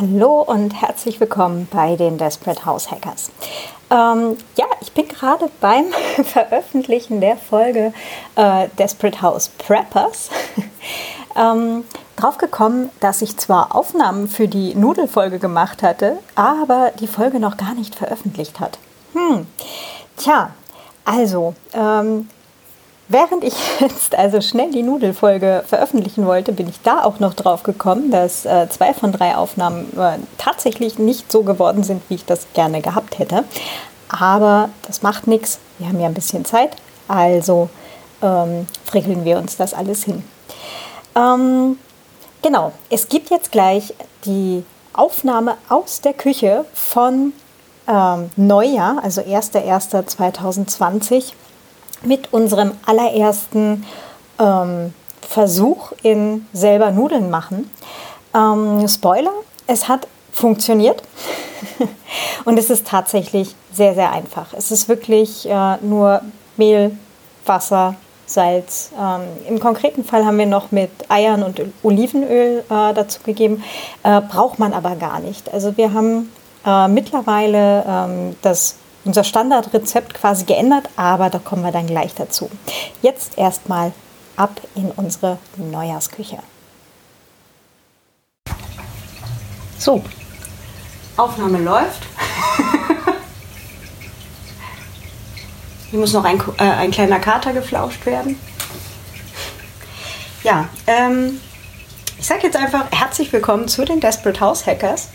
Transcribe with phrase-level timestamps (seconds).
[0.00, 3.30] Hallo und herzlich willkommen bei den Desperate House Hackers.
[3.90, 5.92] Ähm, ja, ich bin gerade beim
[6.24, 7.92] Veröffentlichen der Folge
[8.34, 10.30] äh, Desperate House Preppers
[11.36, 11.84] ähm,
[12.16, 17.58] drauf gekommen, dass ich zwar Aufnahmen für die Nudelfolge gemacht hatte, aber die Folge noch
[17.58, 18.78] gar nicht veröffentlicht hat.
[19.12, 19.46] Hm,
[20.16, 20.54] tja,
[21.04, 22.30] also ähm,
[23.10, 27.64] Während ich jetzt also schnell die Nudelfolge veröffentlichen wollte, bin ich da auch noch drauf
[27.64, 32.24] gekommen, dass äh, zwei von drei Aufnahmen äh, tatsächlich nicht so geworden sind, wie ich
[32.24, 33.44] das gerne gehabt hätte.
[34.08, 35.58] Aber das macht nichts.
[35.78, 36.76] Wir haben ja ein bisschen Zeit,
[37.08, 37.68] also
[38.22, 40.22] ähm, frickeln wir uns das alles hin.
[41.16, 41.78] Ähm,
[42.42, 43.92] genau, es gibt jetzt gleich
[44.24, 47.32] die Aufnahme aus der Küche von
[47.88, 51.32] ähm, Neujahr, also 1.1.2020
[52.02, 53.84] mit unserem allerersten
[54.38, 54.94] ähm,
[55.28, 57.70] Versuch in selber Nudeln machen.
[58.34, 59.32] Ähm, Spoiler,
[59.66, 61.02] es hat funktioniert
[62.44, 64.54] und es ist tatsächlich sehr, sehr einfach.
[64.54, 66.22] Es ist wirklich äh, nur
[66.56, 66.96] Mehl,
[67.46, 67.94] Wasser,
[68.26, 68.90] Salz.
[68.98, 73.62] Ähm, Im konkreten Fall haben wir noch mit Eiern und Olivenöl äh, dazu gegeben,
[74.02, 75.52] äh, braucht man aber gar nicht.
[75.52, 76.30] Also wir haben
[76.64, 82.50] äh, mittlerweile ähm, das unser Standardrezept quasi geändert, aber da kommen wir dann gleich dazu.
[83.02, 83.92] Jetzt erstmal
[84.36, 86.38] ab in unsere Neujahrsküche.
[89.78, 90.02] So,
[91.16, 92.02] Aufnahme läuft.
[95.90, 98.38] Hier muss noch ein, äh, ein kleiner Kater geflauscht werden.
[100.42, 101.40] Ja, ähm,
[102.18, 105.08] ich sage jetzt einfach herzlich willkommen zu den Desperate House Hackers.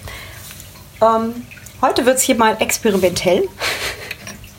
[1.02, 1.46] Ähm,
[1.82, 3.48] Heute wird es hier mal experimentell.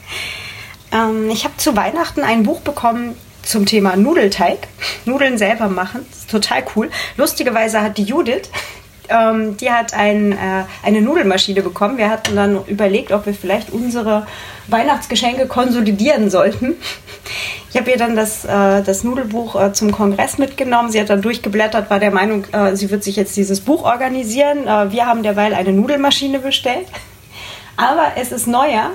[0.92, 4.68] ähm, ich habe zu Weihnachten ein Buch bekommen zum Thema Nudelteig.
[5.04, 6.04] Nudeln selber machen.
[6.30, 6.90] Total cool.
[7.16, 8.50] Lustigerweise hat die Judith,
[9.08, 11.96] ähm, die hat ein, äh, eine Nudelmaschine bekommen.
[11.96, 14.26] Wir hatten dann überlegt, ob wir vielleicht unsere
[14.68, 16.74] Weihnachtsgeschenke konsolidieren sollten.
[17.70, 20.90] Ich habe ihr dann das, äh, das Nudelbuch äh, zum Kongress mitgenommen.
[20.90, 24.66] Sie hat dann durchgeblättert, war der Meinung, äh, sie wird sich jetzt dieses Buch organisieren.
[24.66, 26.86] Äh, wir haben derweil eine Nudelmaschine bestellt.
[27.76, 28.90] Aber es ist neuer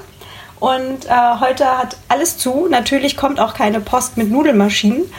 [0.59, 2.67] und äh, heute hat alles zu.
[2.69, 5.11] Natürlich kommt auch keine Post mit Nudelmaschinen.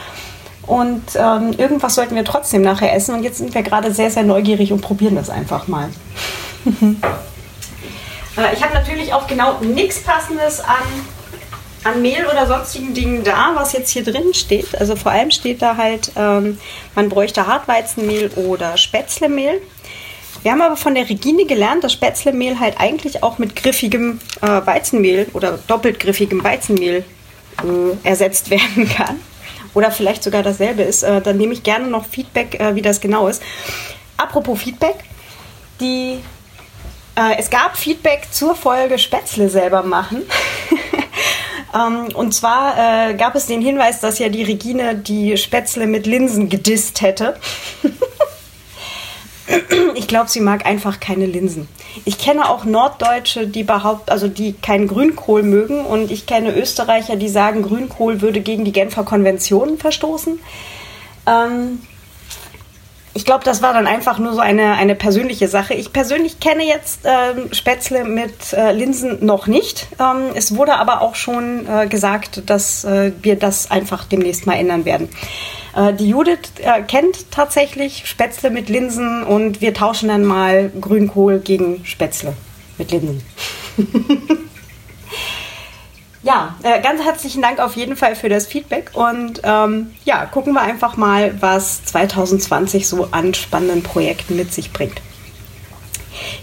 [0.65, 3.13] Und ähm, irgendwas sollten wir trotzdem nachher essen.
[3.13, 5.89] Und jetzt sind wir gerade sehr, sehr neugierig und probieren das einfach mal.
[6.65, 10.77] äh, ich habe natürlich auch genau nichts Passendes an,
[11.83, 14.79] an Mehl oder sonstigen Dingen da, was jetzt hier drin steht.
[14.79, 16.57] Also vor allem steht da halt, ähm,
[16.95, 19.61] man bräuchte Hartweizenmehl oder Spätzlemehl.
[20.43, 24.47] Wir haben aber von der Regine gelernt, dass Spätzlemehl halt eigentlich auch mit griffigem äh,
[24.47, 27.05] Weizenmehl oder doppelt griffigem Weizenmehl
[27.63, 29.21] äh, ersetzt werden kann.
[29.73, 31.03] Oder vielleicht sogar dasselbe ist.
[31.03, 33.41] Äh, dann nehme ich gerne noch Feedback, äh, wie das genau ist.
[34.17, 34.97] Apropos Feedback,
[35.79, 36.19] die,
[37.15, 40.23] äh, es gab Feedback zur Folge Spätzle selber machen.
[41.75, 46.05] Ähm, und zwar äh, gab es den Hinweis, dass ja die Regine die Spätzle mit
[46.05, 47.39] Linsen gedisst hätte.
[49.95, 51.67] Ich glaube, sie mag einfach keine Linsen.
[52.05, 57.15] Ich kenne auch Norddeutsche, die behaupten, also die keinen Grünkohl mögen und ich kenne Österreicher,
[57.15, 60.39] die sagen, Grünkohl würde gegen die Genfer Konvention verstoßen.
[61.27, 61.79] Ähm,
[63.15, 65.75] ich glaube, das war dann einfach nur so eine, eine persönliche Sache.
[65.75, 69.87] Ich persönlich kenne jetzt ähm, Spätzle mit äh, Linsen noch nicht.
[69.99, 74.55] Ähm, es wurde aber auch schon äh, gesagt, dass äh, wir das einfach demnächst mal
[74.55, 75.09] ändern werden.
[75.75, 76.51] Äh, die Judith
[76.87, 82.33] kennt tatsächlich Spätzle mit Linsen und wir tauschen dann mal Grünkohl gegen Spätzle
[82.77, 83.23] mit Linsen.
[86.23, 90.53] ja, äh, ganz herzlichen Dank auf jeden Fall für das Feedback und ähm, ja, gucken
[90.53, 95.01] wir einfach mal, was 2020 so an spannenden Projekten mit sich bringt.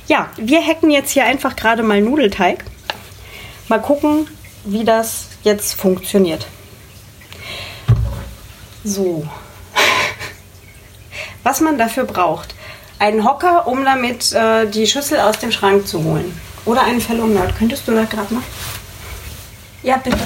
[0.09, 2.65] Ja, wir hacken jetzt hier einfach gerade mal Nudelteig.
[3.69, 4.27] Mal gucken,
[4.65, 6.47] wie das jetzt funktioniert.
[8.85, 9.27] So.
[11.43, 12.55] Was man dafür braucht.
[12.99, 16.39] Einen Hocker, um damit äh, die Schüssel aus dem Schrank zu holen.
[16.67, 17.57] Oder einen Fellow Nerd.
[17.57, 18.47] Könntest du das gerade machen?
[19.83, 20.19] Ja, bitte.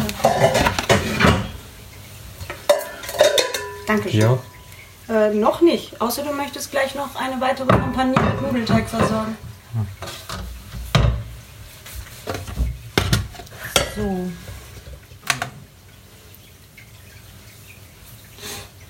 [3.87, 4.21] Danke schön.
[4.21, 4.39] Ja.
[5.09, 6.01] Äh, noch nicht.
[6.01, 9.37] Außer du möchtest gleich noch eine weitere Kompanie mit Nudelteig versorgen.
[9.75, 10.24] So.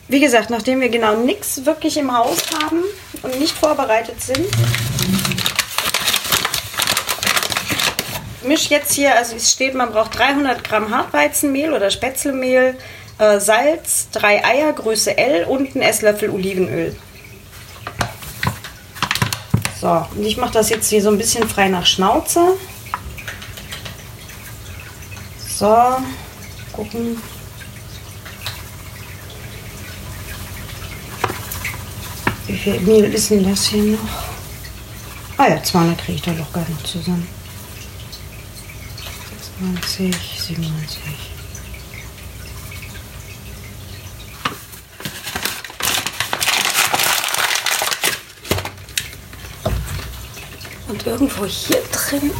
[0.06, 2.82] Wie gesagt, nachdem wir genau nichts wirklich im Haus haben
[3.22, 4.46] und nicht vorbereitet sind,
[8.42, 12.76] mische jetzt hier, also es steht, man braucht 300 Gramm Hartweizenmehl oder Spätzlemehl,
[13.18, 16.94] äh, Salz, drei Eier, Größe L und einen Esslöffel Olivenöl.
[19.80, 22.56] So, und ich mache das jetzt hier so ein bisschen frei nach Schnauze.
[25.48, 25.76] So,
[26.72, 27.20] gucken.
[32.64, 33.98] Wie viel Mehl ist denn das hier noch?
[35.36, 37.28] Ah ja, 200 kriege ich da gar nicht zusammen.
[39.60, 41.02] 96, 97.
[50.88, 52.30] Und irgendwo hier drin.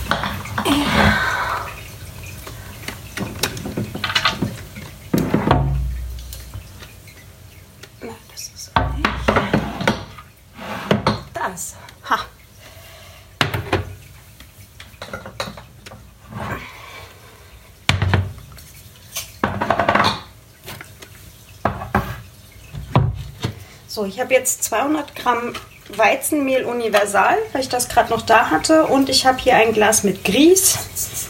[24.07, 25.55] Ich habe jetzt 200 Gramm
[25.89, 28.87] Weizenmehl Universal, weil ich das gerade noch da hatte.
[28.87, 30.79] Und ich habe hier ein Glas mit Grieß.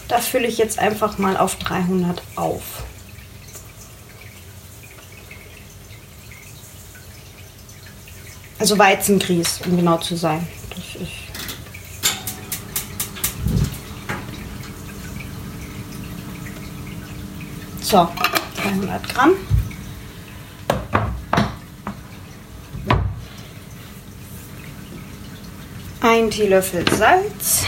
[0.08, 2.62] Da fülle ich jetzt einfach mal auf 300 auf.
[8.58, 10.46] Also Weizengrieß, um genau zu sein.
[10.70, 11.10] Das ist
[17.82, 18.08] so,
[18.62, 19.34] 300 Gramm.
[26.16, 27.64] Ein Teelöffel Salz.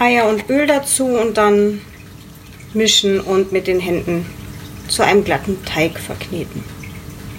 [0.00, 1.80] Eier und Öl dazu und dann
[2.74, 4.26] mischen und mit den Händen
[4.88, 6.64] zu einem glatten Teig verkneten.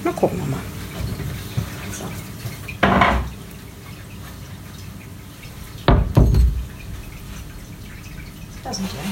[0.06, 0.79] Na, gucken wir mal.
[8.70, 9.04] Da sind die Eier.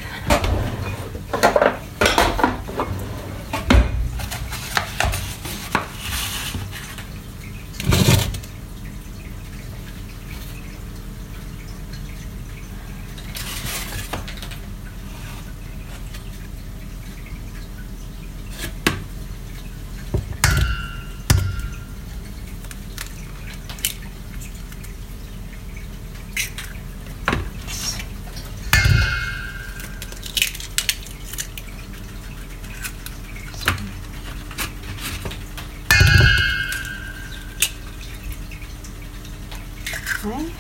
[40.24, 40.51] Nein.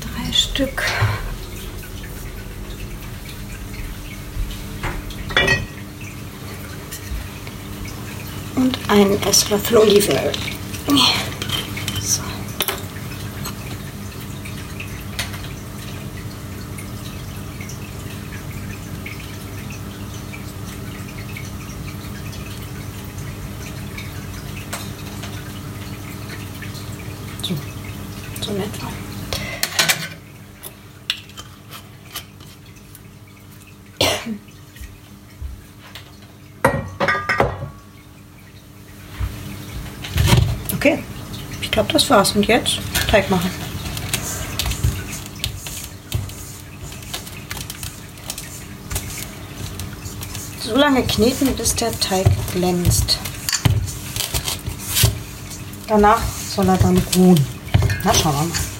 [0.00, 0.82] Drei Stück.
[9.02, 10.30] Und einen Esslöffel Olivenöl.
[12.00, 12.22] So.
[27.42, 27.56] So,
[28.40, 28.86] so in etwa.
[40.74, 40.98] Okay,
[41.60, 42.32] ich glaube, das war's.
[42.32, 42.78] Und jetzt
[43.10, 43.50] Teig machen.
[50.60, 53.18] So lange kneten, bis der Teig glänzt.
[55.88, 56.22] Danach
[56.54, 57.46] soll er dann ruhen.
[58.04, 58.71] Na, schauen wir mal.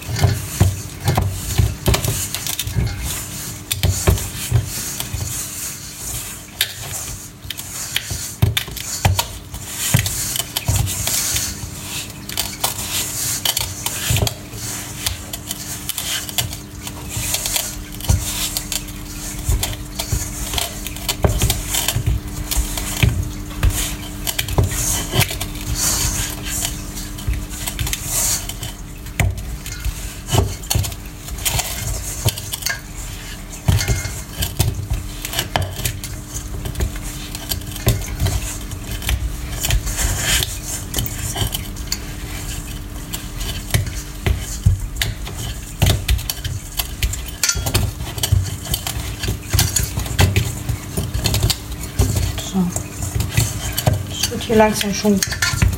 [54.53, 55.19] Hier langsam schon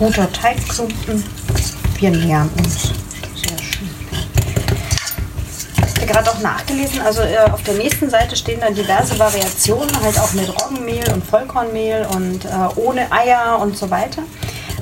[0.00, 1.22] roter Teig klumpen.
[1.98, 2.90] wir nähern uns.
[3.36, 3.88] Sehr schön.
[5.86, 9.88] Ich habe gerade auch nachgelesen, also äh, auf der nächsten Seite stehen dann diverse Variationen,
[10.02, 14.22] halt auch mit Roggenmehl und Vollkornmehl und äh, ohne Eier und so weiter.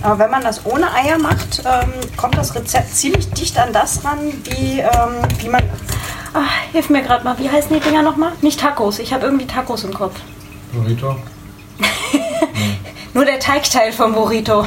[0.01, 4.03] Aber wenn man das ohne Eier macht, ähm, kommt das Rezept ziemlich dicht an das
[4.05, 5.63] ran, wie, ähm, wie man.
[6.33, 8.33] Ach, hilf mir gerade mal, wie heißen die Dinger nochmal?
[8.41, 10.15] Nicht Tacos, ich habe irgendwie Tacos im Kopf.
[10.73, 11.17] Burrito?
[13.15, 14.63] Nur der Teigteil vom Burrito.
[14.63, 14.67] Äh,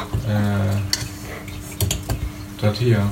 [2.59, 3.11] Tortilla.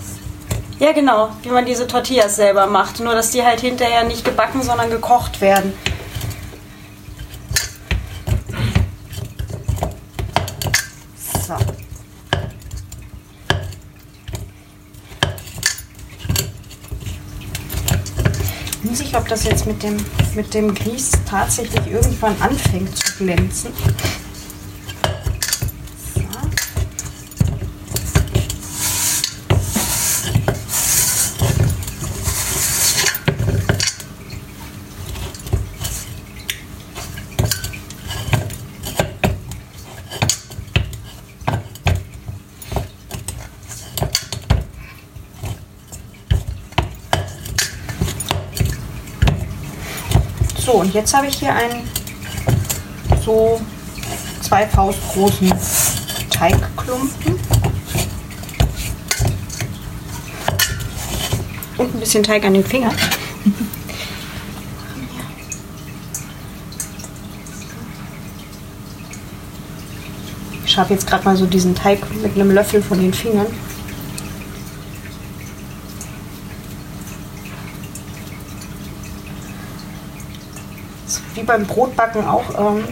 [0.79, 2.99] Ja, genau, wie man diese Tortillas selber macht.
[2.99, 5.73] Nur, dass die halt hinterher nicht gebacken, sondern gekocht werden.
[11.47, 11.55] So.
[18.71, 19.97] Ich bin sicher, ob das jetzt mit dem,
[20.35, 23.71] mit dem Grieß tatsächlich irgendwann anfängt zu glänzen.
[50.62, 50.62] So.
[50.73, 51.87] So, und jetzt habe ich hier einen
[53.23, 53.61] so
[54.41, 55.53] zwei Faust großen
[56.31, 57.39] Teigklumpen.
[61.77, 62.95] Und ein bisschen Teig an den Fingern.
[70.65, 73.45] Ich schabe jetzt gerade mal so diesen Teig mit einem Löffel von den Fingern.
[81.35, 82.43] Wie beim Brotbacken auch.
[82.57, 82.83] Ähm,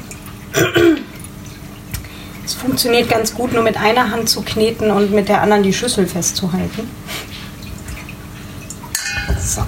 [2.45, 5.73] es funktioniert ganz gut, nur mit einer Hand zu kneten und mit der anderen die
[5.73, 6.89] Schüssel festzuhalten.
[9.39, 9.63] So.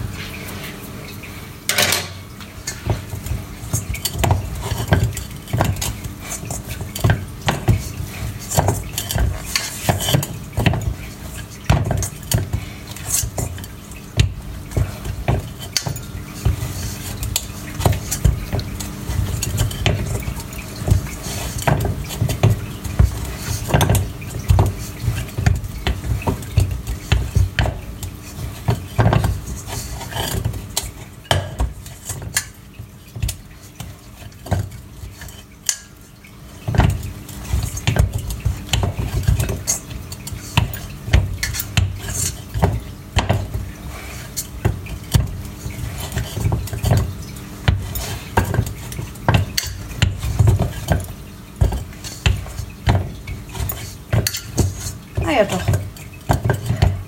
[55.26, 55.62] Ah ja, doch.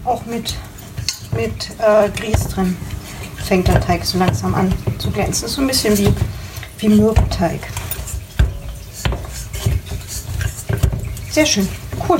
[0.05, 0.55] Auch mit,
[1.35, 2.75] mit äh, Grieß drin
[3.45, 5.47] fängt der Teig so langsam an zu glänzen.
[5.47, 6.11] So ein bisschen wie,
[6.79, 7.59] wie Mürbeteig.
[11.29, 11.67] Sehr schön.
[12.07, 12.19] Cool.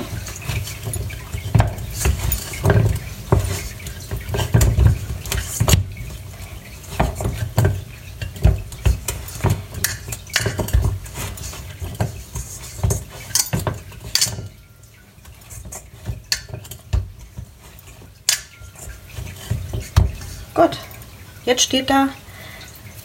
[20.54, 20.78] Gut.
[21.56, 22.10] Jetzt steht da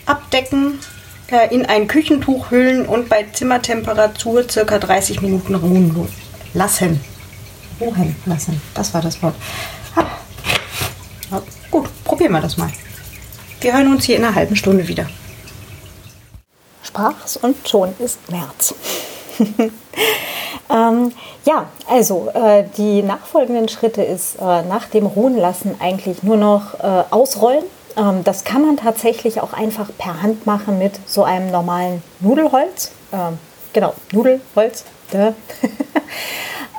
[0.06, 0.80] abdecken,
[1.30, 6.08] äh, in ein Küchentuch hüllen und bei Zimmertemperatur circa 30 Minuten ruhen
[6.52, 7.00] lassen.
[7.80, 8.60] Ruhen lassen.
[8.74, 9.36] Das war das Wort.
[11.30, 12.72] Ja, gut, probieren wir das mal.
[13.60, 15.08] Wir hören uns hier in einer halben Stunde wieder.
[16.82, 18.74] Sprach's und schon ist März.
[20.68, 21.12] ähm,
[21.44, 26.74] ja, also äh, die nachfolgenden Schritte ist äh, nach dem Ruhen lassen eigentlich nur noch
[26.80, 27.62] äh, ausrollen.
[27.96, 32.92] Ähm, das kann man tatsächlich auch einfach per Hand machen mit so einem normalen Nudelholz.
[33.12, 33.38] Ähm,
[33.72, 34.84] genau, Nudelholz.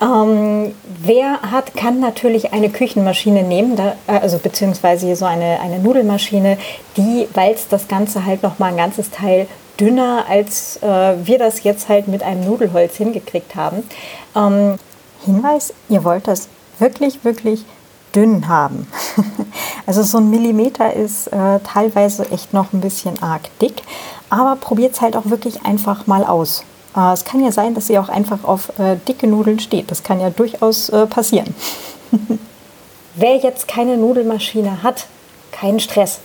[0.01, 5.77] Ähm, wer hat, kann natürlich eine Küchenmaschine nehmen, da, äh, also beziehungsweise so eine, eine
[5.77, 6.57] Nudelmaschine,
[6.97, 9.47] die walzt das Ganze halt noch mal ein ganzes Teil
[9.79, 13.83] dünner, als äh, wir das jetzt halt mit einem Nudelholz hingekriegt haben.
[14.35, 14.79] Ähm,
[15.23, 16.49] Hinweis, ihr wollt das
[16.79, 17.63] wirklich, wirklich
[18.15, 18.87] dünn haben.
[19.85, 23.83] also so ein Millimeter ist äh, teilweise echt noch ein bisschen arg dick,
[24.29, 26.63] aber probiert es halt auch wirklich einfach mal aus.
[26.95, 29.91] Äh, es kann ja sein, dass ihr auch einfach auf äh, dicke Nudeln steht.
[29.91, 31.53] Das kann ja durchaus äh, passieren.
[33.15, 35.07] Wer jetzt keine Nudelmaschine hat,
[35.51, 36.19] keinen Stress.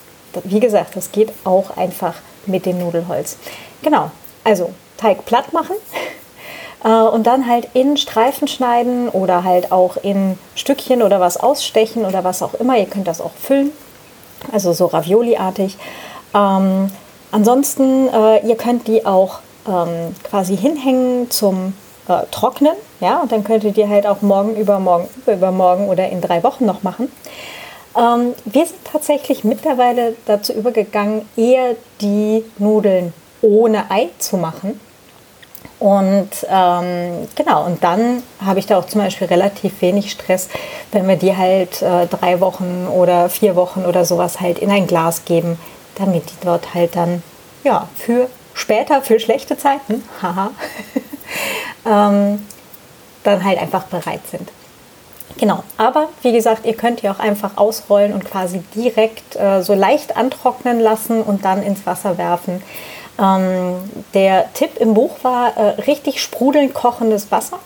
[0.45, 2.14] Wie gesagt, das geht auch einfach
[2.47, 3.38] mit dem Nudelholz.
[3.83, 4.11] Genau,
[4.45, 5.76] also Teig platt machen.
[6.87, 12.05] Äh, und dann halt in Streifen schneiden oder halt auch in Stückchen oder was ausstechen
[12.05, 12.78] oder was auch immer.
[12.78, 13.73] Ihr könnt das auch füllen,
[14.52, 15.76] also so Ravioli-artig.
[16.33, 16.90] Ähm,
[17.33, 21.75] ansonsten, äh, ihr könnt die auch ähm, quasi hinhängen zum
[22.09, 22.76] äh, Trocknen.
[23.00, 26.83] Ja, und dann könntet ihr halt auch morgen, übermorgen, übermorgen oder in drei Wochen noch
[26.85, 27.11] machen.
[27.99, 33.12] Ähm, wir sind tatsächlich mittlerweile dazu übergegangen, eher die Nudeln
[33.43, 34.81] ohne Ei zu machen.
[35.78, 40.49] Und ähm, genau, und dann habe ich da auch zum Beispiel relativ wenig Stress,
[40.90, 44.87] wenn wir die halt äh, drei Wochen oder vier Wochen oder sowas halt in ein
[44.87, 45.59] Glas geben,
[45.97, 47.23] damit die dort halt dann
[47.62, 50.50] ja für später, für schlechte Zeiten, haha,
[51.87, 52.47] ähm,
[53.23, 54.50] dann halt einfach bereit sind.
[55.38, 59.75] Genau, aber wie gesagt, ihr könnt die auch einfach ausrollen und quasi direkt äh, so
[59.75, 62.62] leicht antrocknen lassen und dann ins Wasser werfen.
[63.18, 67.58] Ähm, der Tipp im Buch war äh, richtig sprudelnd kochendes Wasser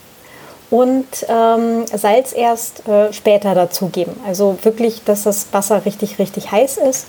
[0.71, 4.14] und ähm, Salz erst äh, später dazugeben.
[4.26, 7.07] Also wirklich, dass das Wasser richtig, richtig heiß ist.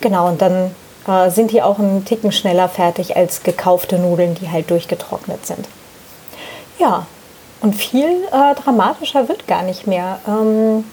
[0.00, 0.74] Genau, und dann
[1.08, 5.66] äh, sind die auch einen Ticken schneller fertig als gekaufte Nudeln, die halt durchgetrocknet sind.
[6.78, 7.06] Ja,
[7.60, 10.20] und viel äh, dramatischer wird gar nicht mehr.
[10.26, 10.84] Ähm,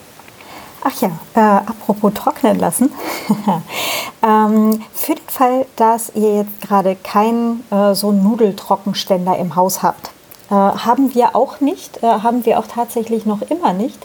[0.87, 2.91] ach ja, äh, apropos trocknen lassen.
[4.23, 10.11] ähm, für den Fall, dass ihr jetzt gerade keinen äh, so Nudeltrockenständer im Haus habt,
[10.49, 13.99] äh, haben wir auch nicht, äh, haben wir auch tatsächlich noch immer nicht.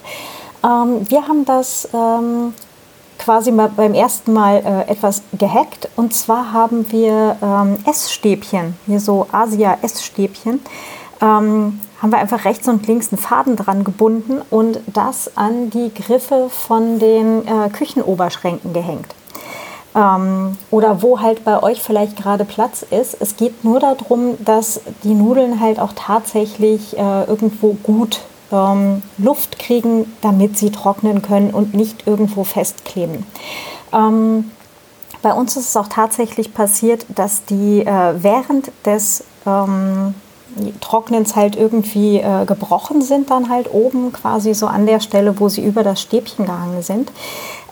[0.64, 2.54] Ähm, wir haben das ähm,
[3.18, 5.88] quasi mal beim ersten Mal äh, etwas gehackt.
[5.94, 10.60] Und zwar haben wir ähm, Essstäbchen, hier so Asia-Essstäbchen,
[11.22, 15.94] ähm, haben wir einfach rechts und links einen Faden dran gebunden und das an die
[15.94, 19.14] Griffe von den äh, Küchenoberschränken gehängt.
[19.94, 23.16] Ähm, oder wo halt bei euch vielleicht gerade Platz ist.
[23.20, 29.58] Es geht nur darum, dass die Nudeln halt auch tatsächlich äh, irgendwo gut ähm, Luft
[29.58, 33.26] kriegen, damit sie trocknen können und nicht irgendwo festkleben.
[33.92, 34.50] Ähm,
[35.20, 40.14] bei uns ist es auch tatsächlich passiert, dass die äh, während des ähm,
[40.80, 45.48] Trocknens halt irgendwie äh, gebrochen sind, dann halt oben quasi so an der Stelle, wo
[45.48, 47.12] sie über das Stäbchen gehangen sind.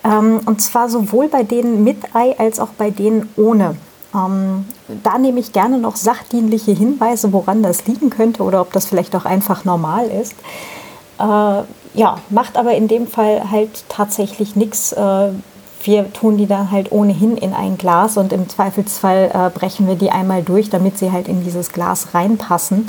[0.04, 3.76] Ähm, und zwar sowohl bei denen mit Ei als auch bei denen ohne.
[4.14, 4.66] Ähm,
[5.04, 9.14] da nehme ich gerne noch sachdienliche Hinweise, woran das liegen könnte oder ob das vielleicht
[9.14, 10.34] auch einfach normal ist.
[11.18, 11.62] Äh,
[11.94, 14.92] ja, macht aber in dem Fall halt tatsächlich nichts.
[14.92, 15.30] Äh,
[15.82, 19.94] wir tun die dann halt ohnehin in ein Glas und im Zweifelsfall äh, brechen wir
[19.94, 22.88] die einmal durch, damit sie halt in dieses Glas reinpassen.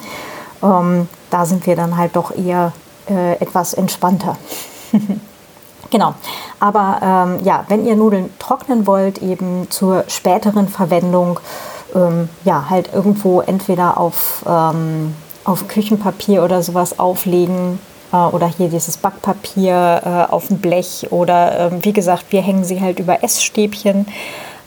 [0.62, 2.74] Ähm, da sind wir dann halt doch eher
[3.10, 4.38] äh, etwas entspannter.
[5.90, 6.14] genau.
[6.60, 11.40] Aber ähm, ja, wenn ihr Nudeln trocknen wollt, eben zur späteren Verwendung,
[11.96, 17.80] ähm, ja, halt irgendwo entweder auf, ähm, auf Küchenpapier oder sowas auflegen,
[18.18, 22.82] oder hier dieses Backpapier äh, auf dem Blech oder ähm, wie gesagt, wir hängen sie
[22.82, 24.06] halt über Essstäbchen.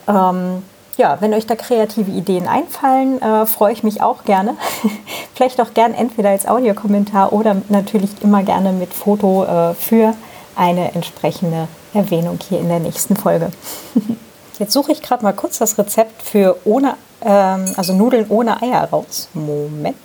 [0.07, 0.63] Ähm,
[0.97, 4.55] ja, wenn euch da kreative Ideen einfallen, äh, freue ich mich auch gerne.
[5.33, 10.13] Vielleicht auch gern entweder als Audiokommentar oder natürlich immer gerne mit Foto äh, für
[10.55, 13.51] eine entsprechende Erwähnung hier in der nächsten Folge.
[14.59, 18.85] Jetzt suche ich gerade mal kurz das Rezept für ohne, ähm, also Nudeln ohne Eier
[18.85, 19.27] raus.
[19.33, 19.97] Moment.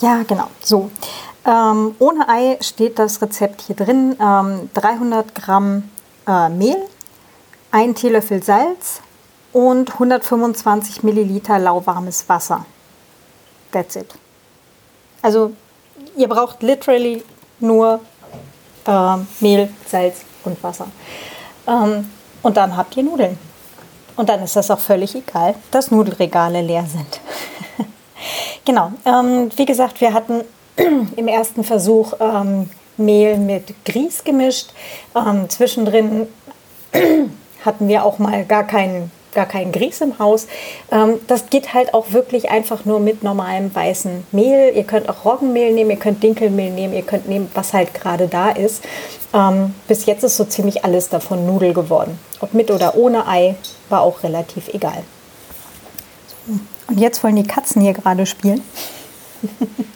[0.00, 0.48] Ja, genau.
[0.62, 0.90] So.
[1.46, 4.16] Ähm, ohne Ei steht das Rezept hier drin.
[4.20, 5.90] Ähm, 300 Gramm
[6.26, 6.76] äh, Mehl,
[7.70, 9.00] 1 Teelöffel Salz
[9.52, 12.66] und 125 Milliliter lauwarmes Wasser.
[13.70, 14.12] That's it.
[15.22, 15.52] Also
[16.16, 17.22] ihr braucht literally
[17.60, 18.00] nur
[18.86, 20.88] äh, Mehl, Salz und Wasser.
[21.66, 22.10] Ähm,
[22.42, 23.38] und dann habt ihr Nudeln.
[24.16, 27.20] Und dann ist das auch völlig egal, dass Nudelregale leer sind.
[28.64, 28.92] genau.
[29.04, 30.42] Ähm, wie gesagt, wir hatten
[31.16, 34.70] im ersten Versuch ähm, Mehl mit Grieß gemischt.
[35.14, 36.28] Ähm, zwischendrin
[37.64, 40.48] hatten wir auch mal gar keinen gar kein Grieß im Haus.
[40.90, 44.72] Ähm, das geht halt auch wirklich einfach nur mit normalem weißen Mehl.
[44.74, 48.26] Ihr könnt auch Roggenmehl nehmen, ihr könnt Dinkelmehl nehmen, ihr könnt nehmen, was halt gerade
[48.26, 48.82] da ist.
[49.32, 52.18] Ähm, bis jetzt ist so ziemlich alles davon Nudel geworden.
[52.40, 53.54] Ob mit oder ohne Ei,
[53.90, 55.04] war auch relativ egal.
[56.88, 58.62] Und jetzt wollen die Katzen hier gerade spielen.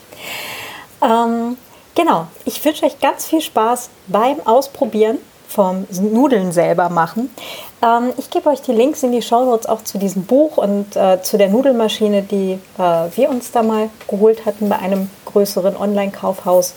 [1.02, 1.56] Ähm,
[1.94, 7.28] genau, ich wünsche euch ganz viel Spaß beim Ausprobieren vom Nudeln selber machen.
[7.82, 10.94] Ähm, ich gebe euch die Links in die Show Notes auch zu diesem Buch und
[10.94, 15.76] äh, zu der Nudelmaschine, die äh, wir uns da mal geholt hatten bei einem größeren
[15.76, 16.74] Online-Kaufhaus.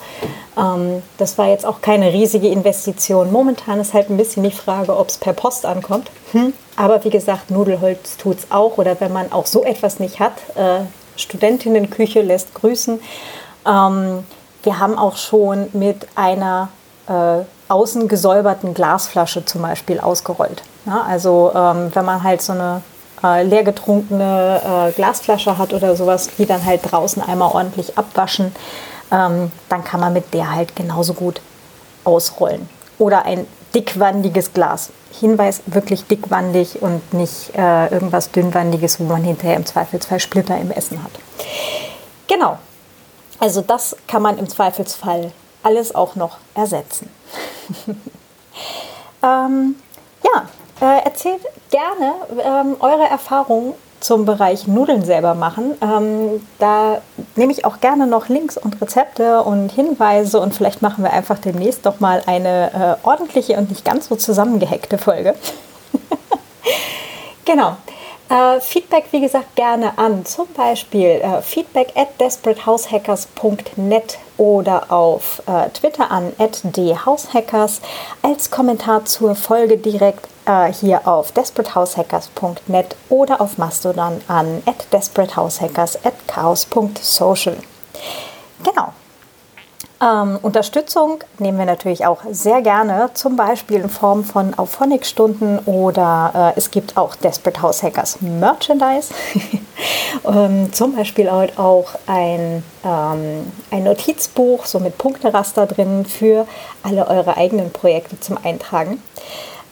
[0.57, 3.31] Ähm, das war jetzt auch keine riesige Investition.
[3.31, 6.09] Momentan ist halt ein bisschen die Frage, ob es per Post ankommt.
[6.31, 6.53] Hm.
[6.75, 8.79] Aber wie gesagt, Nudelholz tut es auch.
[8.79, 10.81] Oder wenn man auch so etwas nicht hat, äh,
[11.15, 12.99] Studentinnenküche lässt grüßen.
[13.65, 14.23] Ähm,
[14.63, 16.69] wir haben auch schon mit einer
[17.07, 20.63] äh, außen gesäuberten Glasflasche zum Beispiel ausgerollt.
[20.85, 22.81] Ja, also ähm, wenn man halt so eine
[23.23, 28.53] äh, leer getrunkene äh, Glasflasche hat oder sowas, die dann halt draußen einmal ordentlich abwaschen,
[29.11, 31.41] ähm, dann kann man mit der halt genauso gut
[32.03, 32.69] ausrollen.
[32.99, 34.89] Oder ein dickwandiges Glas.
[35.19, 40.71] Hinweis, wirklich dickwandig und nicht äh, irgendwas dünnwandiges, wo man hinterher im Zweifelsfall Splitter im
[40.71, 41.11] Essen hat.
[42.27, 42.57] Genau.
[43.43, 47.09] Also das kann man im Zweifelsfall alles auch noch ersetzen.
[49.21, 49.75] ähm,
[50.23, 50.45] ja,
[50.79, 55.75] äh, erzählt gerne ähm, eure Erfahrungen zum Bereich Nudeln selber machen.
[55.81, 57.01] Ähm, da
[57.35, 61.37] nehme ich auch gerne noch Links und Rezepte und Hinweise und vielleicht machen wir einfach
[61.37, 65.35] demnächst doch mal eine äh, ordentliche und nicht ganz so zusammengehackte Folge.
[67.43, 67.75] genau.
[68.33, 70.25] Äh, Feedback, wie gesagt, gerne an.
[70.25, 77.81] Zum Beispiel äh, feedback at desperatehaushackers.net oder auf äh, Twitter an at dhousehackers
[78.23, 86.03] als Kommentar zur Folge direkt äh, hier auf desperatehaushackers.net oder auf Mastodon an at desperatehaushackers
[86.03, 87.57] at chaos.social.
[88.63, 88.93] Genau.
[90.03, 96.53] Ähm, Unterstützung nehmen wir natürlich auch sehr gerne, zum Beispiel in Form von Auphonic-Stunden oder
[96.55, 99.13] äh, es gibt auch Desperate House Hackers Merchandise.
[100.25, 106.47] ähm, zum Beispiel halt auch ein, ähm, ein Notizbuch, so mit Punkteraster drin für
[106.81, 109.01] alle eure eigenen Projekte zum Eintragen.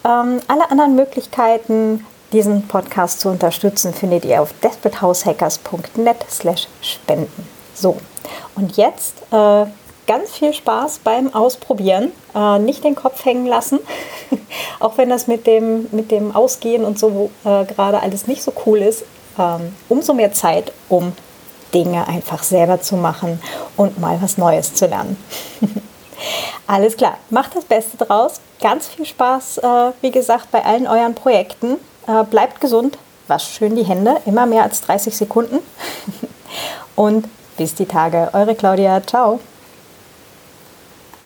[0.05, 7.47] Ähm, alle anderen Möglichkeiten, diesen Podcast zu unterstützen, findet ihr auf desperatehaushackers.net slash spenden.
[7.73, 7.97] So,
[8.55, 9.65] und jetzt äh,
[10.07, 12.11] ganz viel Spaß beim Ausprobieren.
[12.35, 13.79] Äh, nicht den Kopf hängen lassen,
[14.79, 18.53] auch wenn das mit dem, mit dem Ausgehen und so äh, gerade alles nicht so
[18.65, 19.03] cool ist.
[19.39, 21.13] Ähm, umso mehr Zeit, um
[21.73, 23.41] Dinge einfach selber zu machen
[23.77, 25.17] und mal was Neues zu lernen.
[26.67, 28.41] Alles klar, macht das Beste draus.
[28.61, 31.77] Ganz viel Spaß, äh, wie gesagt, bei allen euren Projekten.
[32.07, 35.59] Äh, bleibt gesund, wascht schön die Hände, immer mehr als 30 Sekunden.
[36.95, 38.29] und bis die Tage.
[38.33, 39.39] Eure Claudia, ciao.